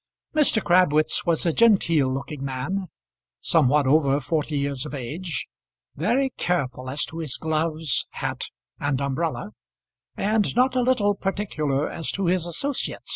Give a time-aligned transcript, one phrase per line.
[0.33, 0.63] Mr.
[0.63, 2.87] Crabwitz was a genteel looking man,
[3.39, 5.47] somewhat over forty years of age,
[5.95, 8.45] very careful as to his gloves, hat,
[8.79, 9.51] and umbrella,
[10.17, 13.09] and not a little particular as to his associates.